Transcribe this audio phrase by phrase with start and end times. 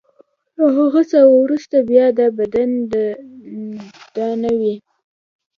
[0.57, 2.93] له هغه څخه وروسته بیا دا بدن د
[4.15, 4.75] ده نه وي.